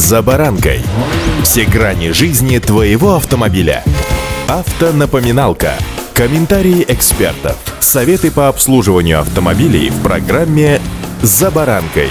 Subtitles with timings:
[0.00, 0.80] «За баранкой».
[1.42, 3.84] Все грани жизни твоего автомобиля.
[4.48, 5.74] Автонапоминалка.
[6.14, 7.58] Комментарии экспертов.
[7.80, 10.80] Советы по обслуживанию автомобилей в программе
[11.20, 12.08] «За баранкой».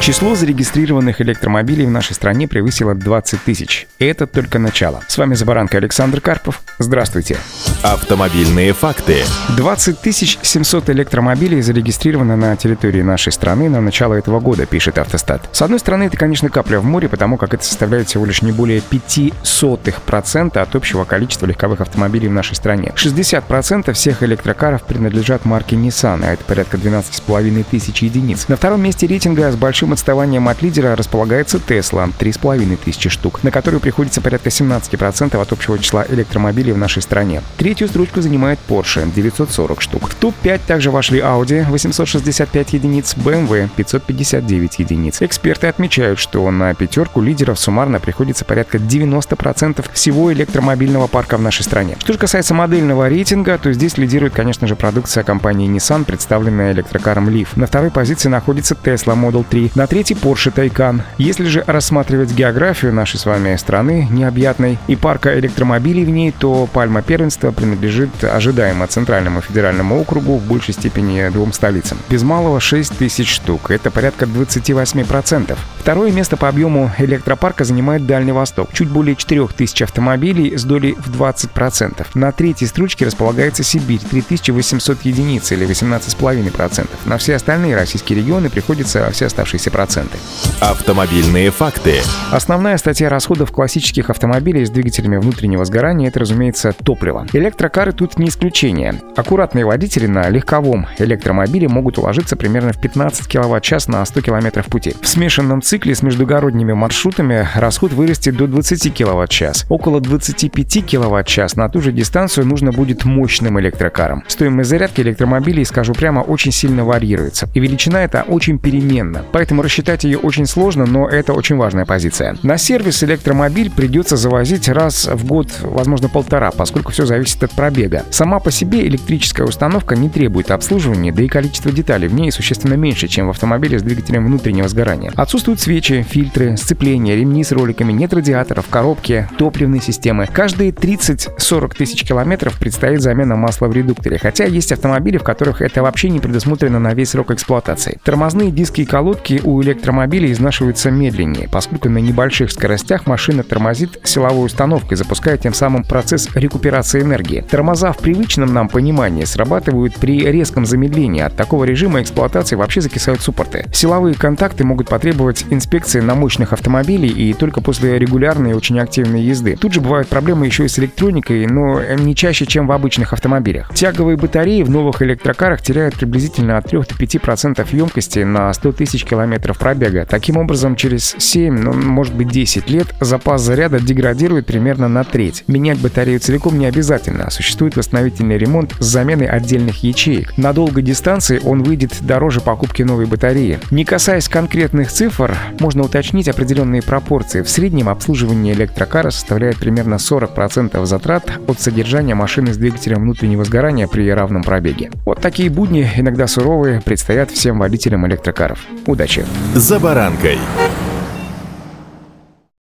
[0.00, 3.86] Число зарегистрированных электромобилей в нашей стране превысило 20 тысяч.
[3.98, 5.02] Это только начало.
[5.06, 6.62] С вами Забаранка Александр Карпов.
[6.78, 7.36] Здравствуйте.
[7.82, 9.22] Автомобильные факты.
[9.56, 15.48] 20 700 электромобилей зарегистрировано на территории нашей страны на начало этого года, пишет Автостат.
[15.52, 18.50] С одной стороны, это, конечно, капля в море, потому как это составляет всего лишь не
[18.50, 22.92] более 0,05% от общего количества легковых автомобилей в нашей стране.
[22.96, 28.48] 60% всех электрокаров принадлежат марке Nissan, а это порядка 12,5 тысяч единиц.
[28.48, 33.52] На втором месте рейтинга с большим отставанием от лидера располагается Tesla— 3,5 тысячи штук, на
[33.52, 37.40] которую приходится порядка 17% от общего числа электромобилей в нашей стране.
[37.68, 40.08] Третью строчку занимает Porsche— 940 штук.
[40.08, 45.20] В топ-5 также вошли Audi— 865 единиц, BMW— 559 единиц.
[45.20, 51.60] Эксперты отмечают, что на пятерку лидеров суммарно приходится порядка 90% всего электромобильного парка в нашей
[51.60, 51.98] стране.
[52.00, 57.28] Что же касается модельного рейтинга, то здесь лидирует, конечно же, продукция компании Nissan, представленная электрокаром
[57.28, 57.48] Leaf.
[57.56, 61.02] На второй позиции находится Tesla Model 3, на третьей Porsche Taycan.
[61.18, 66.66] Если же рассматривать географию нашей с вами страны необъятной и парка электромобилей в ней, то
[66.72, 71.98] пальма первенства принадлежит ожидаемо Центральному федеральному округу в большей степени двум столицам.
[72.08, 75.58] Без малого 6 тысяч штук, это порядка 28%.
[75.88, 80.94] Второе место по объему электропарка занимает Дальний Восток, чуть более 4 тысяч автомобилей с долей
[80.98, 82.06] в 20%.
[82.12, 86.88] На третьей строчке располагается Сибирь, 3800 единиц или 18,5%.
[87.06, 90.18] На все остальные российские регионы приходится все оставшиеся проценты.
[90.60, 92.02] Автомобильные факты.
[92.32, 97.26] Основная статья расходов классических автомобилей с двигателями внутреннего сгорания— это, разумеется, топливо.
[97.32, 99.00] Электрокары тут не исключение.
[99.16, 104.94] Аккуратные водители на легковом электромобиле могут уложиться примерно в 15 кВт-час на 100 км пути.
[105.00, 109.66] В смешанном цикле с междугородними маршрутами расход вырастет до 20 кВт-час.
[109.68, 114.24] Около 25 кВт-час на ту же дистанцию нужно будет мощным электрокаром.
[114.26, 117.48] Стоимость зарядки электромобилей, скажу прямо, очень сильно варьируется.
[117.54, 119.24] И величина эта очень переменна.
[119.32, 122.36] Поэтому рассчитать ее очень сложно, но это очень важная позиция.
[122.42, 128.04] На сервис электромобиль придется завозить раз в год, возможно, полтора, поскольку все зависит от пробега.
[128.10, 132.74] Сама по себе электрическая установка не требует обслуживания, да и количество деталей в ней существенно
[132.74, 135.12] меньше, чем в автомобиле с двигателем внутреннего сгорания.
[135.14, 140.26] Отсутствуют свечи, фильтры, сцепления, ремни с роликами, нет радиаторов, коробки, топливной системы.
[140.26, 145.82] Каждые 30-40 тысяч километров предстоит замена масла в редукторе, хотя есть автомобили, в которых это
[145.82, 148.00] вообще не предусмотрено на весь срок эксплуатации.
[148.02, 154.46] Тормозные диски и колодки у электромобилей изнашиваются медленнее, поскольку на небольших скоростях машина тормозит силовой
[154.46, 157.42] установкой, запуская тем самым процесс рекуперации энергии.
[157.42, 161.20] Тормоза в привычном нам понимании срабатывают при резком замедлении.
[161.20, 163.66] От такого режима эксплуатации вообще закисают суппорты.
[163.70, 169.22] Силовые контакты могут потребовать инспекции на мощных автомобилей и только после регулярной и очень активной
[169.22, 169.56] езды.
[169.56, 173.72] Тут же бывают проблемы еще и с электроникой, но не чаще, чем в обычных автомобилях.
[173.74, 179.04] Тяговые батареи в новых электрокарах теряют приблизительно от 3 до 5% емкости на 100 тысяч
[179.04, 180.06] километров пробега.
[180.08, 185.44] Таким образом, через 7, ну, может быть 10 лет запас заряда деградирует примерно на треть.
[185.46, 187.30] Менять батарею целиком не обязательно.
[187.30, 190.36] Существует восстановительный ремонт с заменой отдельных ячеек.
[190.36, 193.58] На долгой дистанции он выйдет дороже покупки новой батареи.
[193.70, 197.42] Не касаясь конкретных цифр, можно уточнить определенные пропорции.
[197.42, 203.88] В среднем обслуживание электрокара составляет примерно 40% затрат от содержания машины с двигателем внутреннего сгорания
[203.88, 204.90] при равном пробеге.
[205.04, 208.60] Вот такие будни, иногда суровые, предстоят всем водителям электрокаров.
[208.86, 209.24] Удачи!
[209.54, 210.38] «За баранкой».